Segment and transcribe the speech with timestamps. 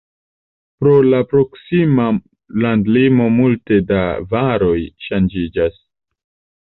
[0.83, 2.07] Pro la proksima
[2.65, 4.01] landlimo multe da
[4.33, 4.77] varoj
[5.09, 5.81] ŝanĝiĝas.